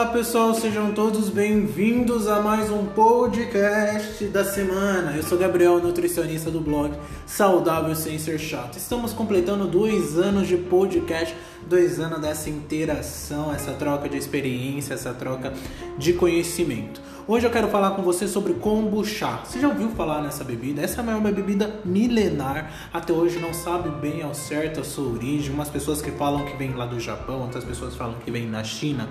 [0.00, 5.14] Olá pessoal, sejam todos bem-vindos a mais um podcast da semana.
[5.14, 6.94] Eu sou Gabriel, nutricionista do blog
[7.26, 8.78] Saudável Sem Ser Chato.
[8.78, 11.36] Estamos completando dois anos de podcast,
[11.68, 15.52] dois anos dessa interação, essa troca de experiência, essa troca
[15.98, 17.02] de conhecimento.
[17.30, 19.38] Hoje eu quero falar com você sobre kombucha.
[19.44, 20.82] Você já ouviu falar nessa bebida?
[20.82, 22.72] Essa é uma bebida milenar.
[22.92, 25.54] Até hoje não sabe bem ao certo a sua origem.
[25.54, 28.64] Umas pessoas que falam que vem lá do Japão, outras pessoas falam que vem na
[28.64, 29.08] China.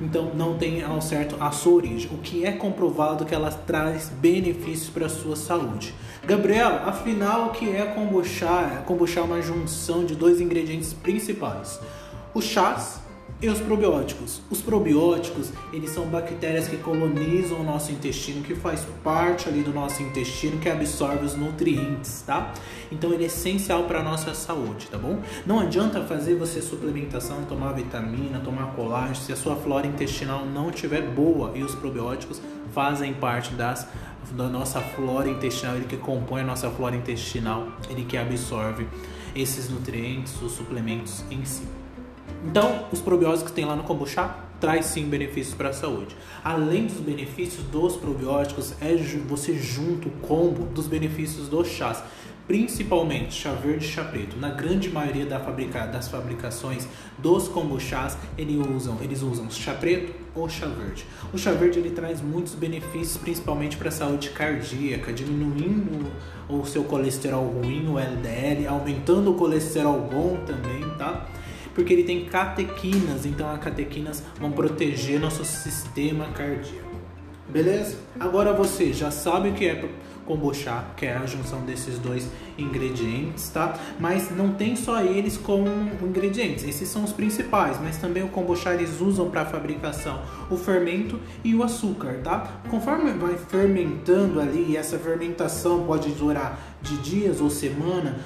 [0.00, 2.08] Então não tem ao certo a sua origem.
[2.12, 5.92] O que é comprovado que ela traz benefícios para a sua saúde.
[6.24, 8.84] Gabriel, afinal o que é kombucha?
[8.86, 11.80] Kombucha é uma junção de dois ingredientes principais:
[12.32, 13.04] os chás
[13.40, 14.40] e os probióticos.
[14.50, 19.72] Os probióticos, eles são bactérias que colonizam o nosso intestino, que faz parte ali do
[19.72, 22.52] nosso intestino, que absorve os nutrientes, tá?
[22.90, 25.20] Então ele é essencial para a nossa saúde, tá bom?
[25.44, 30.70] Não adianta fazer você suplementação, tomar vitamina, tomar colágeno, se a sua flora intestinal não
[30.70, 32.40] estiver boa e os probióticos
[32.72, 33.86] fazem parte das
[34.32, 38.88] da nossa flora intestinal, ele que compõe a nossa flora intestinal, ele que absorve
[39.36, 41.62] esses nutrientes, os suplementos em si.
[42.44, 46.16] Então, os probióticos que tem lá no kombucha traz sim benefícios para a saúde.
[46.42, 48.94] Além dos benefícios dos probióticos, é
[49.28, 52.02] você junto o combo dos benefícios dos chás,
[52.46, 54.36] principalmente chá verde e chá preto.
[54.36, 56.86] Na grande maioria da fabrica, das fabricações
[57.18, 61.04] dos kombuchás, eles usam, eles usam chá preto ou chá verde.
[61.32, 66.10] O chá verde ele traz muitos benefícios, principalmente para a saúde cardíaca, diminuindo
[66.48, 71.26] o seu colesterol ruim, o LDL, aumentando o colesterol bom também, tá?
[71.76, 76.96] Porque ele tem catequinas, então as catequinas vão proteger nosso sistema cardíaco.
[77.50, 77.98] Beleza?
[78.18, 79.84] Agora você já sabe o que é
[80.24, 82.28] kombucha, que é a junção desses dois
[82.58, 83.78] ingredientes, tá?
[84.00, 85.68] Mas não tem só eles como
[86.02, 91.20] ingredientes, esses são os principais, mas também o kombucha eles usam para fabricação o fermento
[91.44, 92.60] e o açúcar, tá?
[92.70, 98.18] Conforme vai fermentando ali, e essa fermentação pode durar de dias ou semana,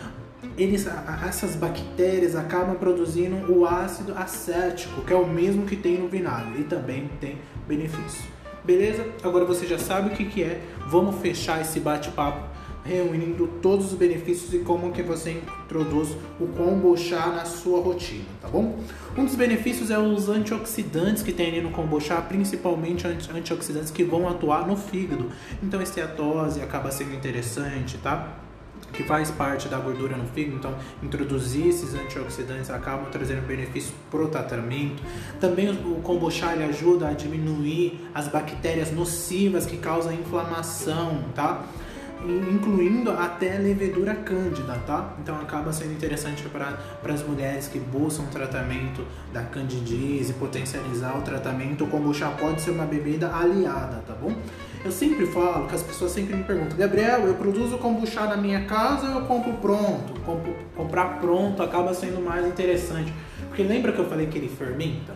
[0.56, 0.86] eles,
[1.26, 6.60] essas bactérias acabam produzindo o ácido acético, que é o mesmo que tem no vinagre
[6.60, 8.24] e também tem benefício.
[8.64, 9.06] Beleza?
[9.22, 10.60] Agora você já sabe o que, que é.
[10.86, 12.50] Vamos fechar esse bate-papo
[12.84, 18.48] reunindo todos os benefícios e como que você introduz o kombucha na sua rotina, tá
[18.48, 18.78] bom?
[19.16, 24.28] Um dos benefícios é os antioxidantes que tem ali no kombucha, principalmente antioxidantes que vão
[24.28, 25.30] atuar no fígado.
[25.62, 28.38] Então, esteatose acaba sendo interessante, tá?
[28.92, 34.28] Que faz parte da gordura no fígado, então introduzir esses antioxidantes acabam trazendo benefícios pro
[34.28, 35.02] tratamento.
[35.40, 41.64] Também o kombucha ele ajuda a diminuir as bactérias nocivas que causam inflamação, tá?
[42.22, 45.14] incluindo até levedura cândida, tá?
[45.18, 46.78] Então acaba sendo interessante para
[47.12, 51.84] as mulheres que buscam tratamento da candidíase, potencializar o tratamento.
[51.84, 54.34] O kombucha pode ser uma bebida aliada, tá bom?
[54.82, 58.64] Eu sempre falo que as pessoas sempre me perguntam, Gabriel, eu produzo kombucha na minha
[58.64, 60.18] casa ou eu compro pronto?
[60.24, 63.12] Compro, comprar pronto acaba sendo mais interessante.
[63.48, 65.14] Porque lembra que eu falei que ele fermenta?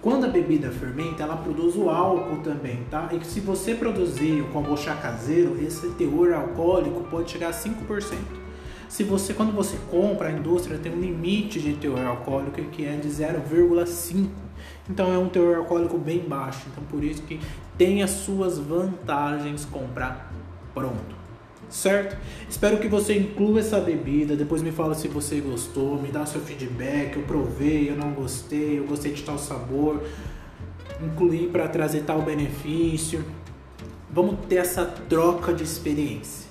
[0.00, 3.10] Quando a bebida fermenta, ela produz o álcool também, tá?
[3.12, 8.45] E se você produzir o kombucha caseiro, esse teor alcoólico pode chegar a 5%.
[8.88, 12.96] Se você, quando você compra, a indústria tem um limite de teor alcoólico que é
[12.96, 14.28] de 0,5.
[14.88, 16.66] Então é um teor alcoólico bem baixo.
[16.70, 17.40] Então por isso que
[17.76, 20.32] tem as suas vantagens comprar
[20.72, 21.26] pronto
[21.68, 22.16] certo?
[22.48, 26.40] Espero que você inclua essa bebida, depois me fala se você gostou, me dá seu
[26.40, 30.02] feedback, eu provei, eu não gostei, eu gostei de tal sabor,
[31.02, 33.24] incluir para trazer tal benefício.
[34.10, 36.45] Vamos ter essa troca de experiência,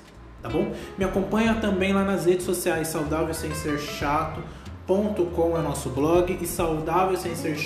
[0.45, 0.71] tá bom?
[0.97, 4.41] Me acompanha também lá nas redes sociais Saudável Sem Ser Chato
[5.57, 7.57] é nosso blog e saudável sem ser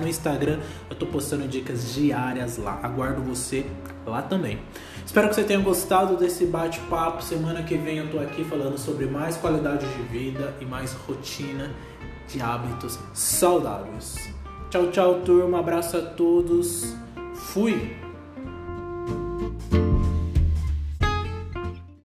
[0.00, 0.60] no Instagram.
[0.88, 2.80] Eu tô postando dicas diárias lá.
[2.82, 3.66] Aguardo você
[4.06, 4.58] lá também.
[5.04, 7.22] Espero que você tenha gostado desse bate-papo.
[7.22, 11.70] Semana que vem eu tô aqui falando sobre mais qualidade de vida e mais rotina
[12.26, 14.16] de hábitos saudáveis.
[14.70, 15.60] Tchau, tchau, turma.
[15.60, 16.96] Abraço a todos.
[17.34, 18.05] Fui.